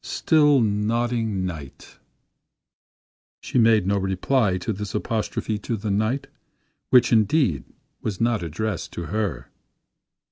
Still 0.03 0.61
nodding 0.61 1.45
night—'" 1.45 1.99
She 3.43 3.59
made 3.59 3.85
no 3.85 3.99
reply 3.99 4.57
to 4.57 4.73
this 4.73 4.95
apostrophe 4.95 5.59
to 5.59 5.77
the 5.77 5.91
night, 5.91 6.25
which, 6.89 7.13
indeed, 7.13 7.65
was 8.01 8.19
not 8.19 8.41
addressed 8.41 8.91
to 8.93 9.03
her. 9.13 9.51